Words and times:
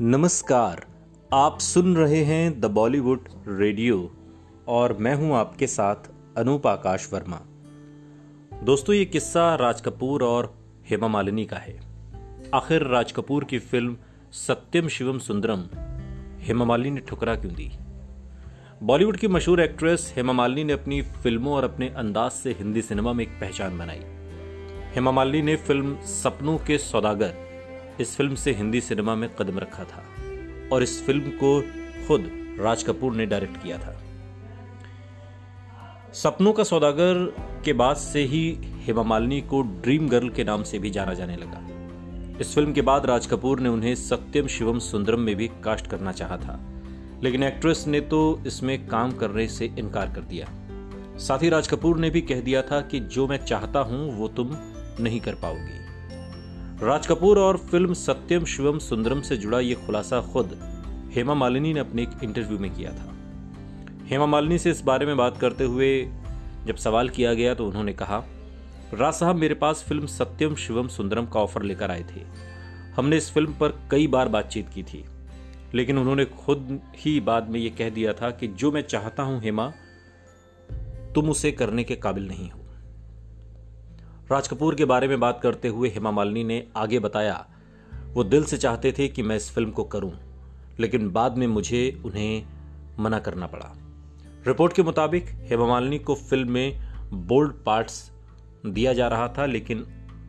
नमस्कार, 0.00 0.86
आप 1.32 1.58
सुन 1.58 1.96
रहे 1.96 2.24
हैं 2.24 2.60
द 2.60 2.64
बॉलीवुड 2.64 3.20
रेडियो 3.48 4.10
और 4.68 4.92
मैं 4.92 5.14
हूँ 5.14 5.34
आपके 5.36 5.66
साथ 5.66 5.94
अनूप 6.36 6.66
आकाश 6.66 7.08
वर्मा। 7.12 7.40
दोस्तों, 8.62 8.94
ये 8.96 9.04
किस्सा 9.04 9.54
राज 9.54 9.80
कपूर 9.80 10.22
और 10.22 10.54
हेमा 10.90 11.08
मालिनी 11.08 11.44
का 11.44 11.56
है। 11.56 11.80
आखिर 12.54 12.82
राज 12.82 13.12
कपूर 13.12 13.44
की 13.44 13.58
फ़िल्म 13.58 13.96
सत्यम 14.32 14.88
शिवम 14.88 15.18
सुंदरम 15.18 15.64
हेमा 16.40 16.64
मालिनी 16.64 16.90
ने 16.90 17.00
ठुकरा 17.00 17.36
क्यों 17.36 17.54
दी? 17.54 17.70
बॉलीवुड 18.82 19.16
की 19.16 19.28
मशहूर 19.28 19.60
एक्ट्रेस 19.60 20.12
हेमा 20.16 20.32
मालिनी 20.32 20.64
ने 20.64 20.72
अपनी 20.72 21.02
फ़िल्मों 21.02 21.54
और 21.54 21.64
अपने 21.64 21.88
अंदाज 21.88 22.30
से 22.30 22.52
हिंदी 22.52 22.82
सिनेमा 22.82 23.12
में 23.12 23.24
एक 23.24 23.40
पहचान 23.40 23.78
बनाई। 23.78 24.02
हेमा 24.94 25.10
मालिनी 25.10 25.42
ने 25.42 25.56
फ़िल्म 25.56 26.00
सपनों 26.00 26.58
के 26.58 26.78
सौदागर 26.78 27.47
इस 28.00 28.16
फ़िल्म 28.16 28.34
से 28.34 28.52
हिंदी 28.52 28.80
सिनेमा 28.80 29.14
में 29.14 29.28
कदम 29.34 29.58
रखा 29.58 29.84
था 29.84 30.02
और 30.72 30.82
इस 30.82 31.02
फ़िल्म 31.06 31.30
को 31.42 31.60
खुद 32.08 32.30
राज 32.60 32.82
कपूर 32.82 33.14
ने 33.14 33.26
डायरेक्ट 33.26 33.62
किया 33.62 33.78
था। 33.78 33.98
सपनों 36.14 36.52
का 36.52 36.64
सौदागर 36.64 37.24
के 37.64 37.72
बाद 37.72 37.96
से 37.96 38.22
ही 38.24 38.42
हेमा 38.86 39.02
मालिनी 39.02 39.40
को 39.40 39.62
ड्रीम 39.62 40.08
गर्ल 40.08 40.28
के 40.28 40.44
नाम 40.44 40.62
से 40.62 40.78
भी 40.78 40.90
जाना 40.90 41.14
जाने 41.14 41.36
लगा। 41.36 41.66
इस 42.40 42.54
फ़िल्म 42.54 42.72
के 42.72 42.82
बाद 42.82 43.06
राज 43.06 43.26
कपूर 43.26 43.60
ने 43.60 43.68
उन्हें 43.68 43.94
सत्यम 43.94 44.46
शिवम 44.46 44.78
सुंदरम 44.78 45.20
में 45.20 45.34
भी 45.36 45.48
कास्ट 45.64 45.86
करना 45.86 46.12
चाहा 46.12 46.36
था, 46.36 46.58
लेकिन 47.22 47.42
एक्ट्रेस 47.42 47.84
ने 47.86 48.00
तो 48.00 48.20
इसमें 48.46 48.86
काम 48.88 49.12
करने 49.12 49.46
से 49.48 49.70
इनकार 49.78 50.12
कर 50.14 50.20
दिया। 50.22 50.46
साथ 51.18 51.42
ही 51.42 51.48
राज 51.48 51.68
कपूर 51.68 51.98
ने 51.98 52.10
भी 52.10 52.20
कह 52.20 52.40
दिया 52.40 52.62
था 52.62 52.80
कि 52.80 53.00
जो 53.00 53.26
मैं 53.28 53.44
चाहता 53.44 53.80
हूँ, 53.80 54.18
वो 54.18 54.28
तुम 54.28 54.56
नहीं 55.00 55.20
कर 55.20 55.34
पाओगी। 55.34 55.87
राज 56.82 57.06
कपूर 57.06 57.38
और 57.38 57.56
फ़िल्म 57.70 57.92
सत्यम 57.92 58.44
शिवम 58.44 58.78
सुंदरम 58.78 59.20
से 59.20 59.36
जुड़ा 59.36 59.58
ये 59.60 59.74
खुलासा 59.76 60.20
खुद 60.22 60.50
हेमा 61.14 61.34
मालिनी 61.34 61.72
ने 61.72 61.80
अपने 61.80 62.02
एक 62.02 62.10
इंटरव्यू 62.24 62.58
में 62.58 62.70
किया 62.74 62.90
था। 62.90 63.14
हेमा 64.06 64.26
मालिनी 64.26 64.58
से 64.58 64.70
इस 64.70 64.82
बारे 64.82 65.06
में 65.06 65.16
बात 65.16 65.38
करते 65.40 65.64
हुए 65.64 65.88
जब 66.66 66.76
सवाल 66.76 67.08
किया 67.08 67.32
गया 67.34 67.54
तो 67.54 67.66
उन्होंने 67.66 67.92
कहा, 67.92 68.22
राज 68.94 69.14
साहब, 69.14 69.36
मेरे 69.36 69.54
पास 69.54 69.84
फ़िल्म 69.88 70.06
सत्यम 70.06 70.54
शिवम 70.56 70.88
सुंदरम 70.88 71.26
का 71.26 71.40
ऑफ़र 71.40 71.62
लेकर 71.62 71.90
आए 71.90 72.04
थे। 72.06 72.20
हमने 72.96 73.16
इस 73.16 73.30
फ़िल्म 73.30 73.52
पर 73.52 73.78
कई 73.90 74.06
बार 74.06 74.28
बातचीत 74.28 74.68
की 74.68 74.82
थी, 74.82 75.04
लेकिन 75.74 75.98
उन्होंने 75.98 76.24
खुद 76.24 76.80
ही 76.96 77.18
बाद 77.22 77.48
में 77.50 77.60
ये 77.60 77.70
कह 77.70 77.90
दिया 77.90 78.12
था 78.12 78.30
कि 78.30 78.48
जो 78.48 78.72
मैं 78.72 78.82
चाहता 78.84 79.22
हूँ 79.22 79.40
हेमा, 79.42 79.72
तुम 81.14 81.30
उसे 81.30 81.52
करने 81.52 81.84
के 81.84 81.96
काबिल 81.96 82.28
नहीं 82.28 82.50
हो। 82.50 82.57
राज 84.30 84.48
कपूर 84.48 84.74
के 84.74 84.84
बारे 84.84 85.06
में 85.08 85.20
बात 85.20 85.38
करते 85.42 85.68
हुए 85.68 85.88
हेमा 85.88 86.10
मालिनी 86.10 86.42
ने 86.44 86.66
आगे 86.76 86.98
बताया, 86.98 87.34
वो 88.14 88.24
दिल 88.24 88.44
से 88.44 88.56
चाहते 88.56 88.92
थे 88.92 89.06
कि 89.08 89.22
मैं 89.22 89.36
इस 89.36 89.50
फ़िल्म 89.50 89.70
को 89.70 89.84
करूँ, 89.84 90.12
लेकिन 90.80 91.08
बाद 91.10 91.36
में 91.38 91.46
मुझे 91.46 92.00
उन्हें 92.04 92.46
मना 93.00 93.18
करना 93.18 93.46
पड़ा। 93.46 93.72
रिपोर्ट 94.46 94.72
के 94.72 94.82
मुताबिक, 94.82 95.28
हेमा 95.50 95.66
मालिनी 95.66 95.98
को 95.98 96.14
फ़िल्म 96.14 96.50
में 96.50 96.80
बोल्ड 97.26 97.52
पार्ट्स 97.66 98.10
दिया 98.66 98.92
जा 98.92 99.06
रहा 99.08 99.28
था, 99.28 99.46
लेकिन 99.46 99.86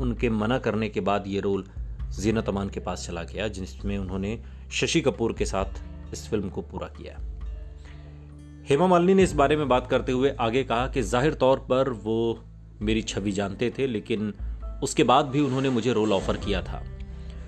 उनके 0.00 0.30
मना 0.30 0.58
करने 0.58 0.88
के 0.88 1.00
बाद 1.00 1.24
ये 1.26 1.40
रोल 1.40 1.64
जीनत 2.12 2.48
अमान 2.48 2.68
के 2.68 2.80
पास 2.80 3.06
चला 3.06 3.22
गया, 3.24 3.48
जिसमें 3.48 3.96
उन्होंने 3.98 4.38
शशि 4.70 5.00
कपूर 5.00 5.32
के 5.32 5.44
साथ 5.44 5.82
इस 6.12 6.28
फ़िल्म 6.30 6.48
को 6.48 6.62
पूरा 6.62 6.88
किया। 6.88 7.18
हेमा 8.68 8.86
मालिनी 8.86 9.14
ने 9.14 9.22
इस 9.22 9.32
बारे 9.32 9.56
में 9.56 9.68
बात 9.68 9.86
करते 9.86 10.12
हुए 10.12 10.34
आगे 10.40 10.64
कहा 10.64 10.86
कि 10.86 11.02
ज़ाहिर 11.02 11.34
तौर 11.34 11.58
पर 11.70 11.90
वो 11.90 12.38
मेरी 12.82 13.02
छवि 13.02 13.32
जानते 13.32 13.72
थे, 13.78 13.86
लेकिन 13.86 14.32
उसके 14.82 15.04
बाद 15.04 15.26
भी 15.26 15.40
उन्होंने 15.40 15.70
मुझे 15.70 15.92
रोल 15.92 16.12
ऑफ़र 16.12 16.36
किया 16.36 16.62
था, 16.62 16.82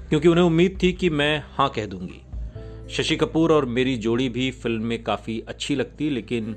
क्योंकि 0.08 0.28
उन्हें 0.28 0.44
उम्मीद 0.44 0.78
थी 0.82 0.92
कि 0.92 1.10
मैं 1.10 1.42
हाँ 1.48 1.68
कह 1.68 1.86
दूँगी। 1.86 2.20
शशि 2.94 3.16
कपूर 3.16 3.52
और 3.52 3.64
मेरी 3.66 3.96
जोड़ी 3.96 4.28
भी 4.28 4.50
फ़िल्म 4.52 4.82
में 4.82 5.02
काफ़ी 5.02 5.40
अच्छी 5.48 5.74
लगती, 5.74 6.10
लेकिन 6.10 6.56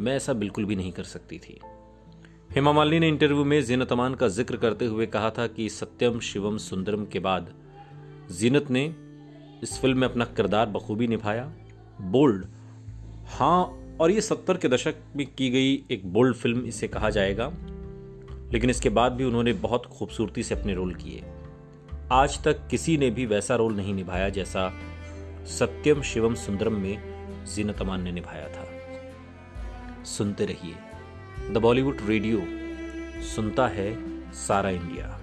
मैं 0.00 0.16
ऐसा 0.16 0.32
बिल्कुल 0.32 0.64
भी 0.64 0.76
नहीं 0.76 0.92
कर 0.92 1.04
सकती 1.04 1.38
थी। 1.38 1.58
हेमा 2.52 2.72
मालिनी 2.72 2.98
ने 2.98 3.08
इंटरव्यू 3.08 3.44
में 3.44 3.60
जीनत 3.64 3.92
अमान 3.92 4.14
का 4.14 4.28
ज़िक्र 4.28 4.56
करते 4.56 4.86
हुए 4.86 5.06
कहा 5.06 5.30
था 5.30 5.46
कि 5.46 5.68
सत्यम 5.68 6.20
शिवम 6.20 6.56
सुंदरम 6.58 7.04
के 7.04 7.18
बाद 7.18 7.48
जीनत 8.30 8.70
ने 8.70 8.84
इस 9.62 9.78
फ़िल्म 9.80 9.98
में 9.98 10.08
अपना 10.08 10.24
किरदार 10.26 10.66
बखूबी 10.66 11.06
निभाया। 11.06 11.44
बोल्ड। 12.02 12.44
हाँ 13.28 13.96
और 14.00 14.10
ये 14.10 14.20
सत्तर 14.20 14.56
के 14.56 14.68
दशक 14.68 14.94
में 15.16 15.26
की 15.28 15.48
गई 15.50 15.72
एक 15.90 16.06
बोल्ड 16.12 16.36
फ़िल्म, 16.36 16.60
इसे 16.60 16.88
कहा 16.88 17.10
जाएगा। 17.10 17.46
लेकिन 18.52 18.70
इसके 18.70 18.88
बाद 18.88 19.12
भी 19.12 19.24
उन्होंने 19.24 19.52
बहुत 19.52 19.86
खूबसूरती 19.86 20.42
से 20.42 20.54
अपने 20.54 20.74
रोल 20.74 20.94
किए। 20.94 21.24
आज 22.12 22.44
तक 22.44 22.68
किसी 22.68 22.96
ने 22.96 23.10
भी 23.10 23.26
वैसा 23.26 23.56
रोल 23.56 23.76
नहीं 23.76 23.94
निभाया 23.94 24.28
जैसा 24.28 24.72
सत्यम 25.46 26.02
शिवम 26.02 26.34
सुंदरम 26.34 26.72
में 26.72 27.16
जीनत 27.44 27.80
अमान 27.80 28.02
ने 28.02 28.12
निभाया 28.12 28.48
था। 28.48 28.66
सुनते 30.04 30.46
रहिए। 30.46 30.74
द 31.52 31.56
बॉलीवुड 31.56 31.98
रेडियो, 32.06 32.42
सुनता 33.22 33.68
है 33.68 33.96
सारा 34.32 34.70
इंडिया। 34.70 35.22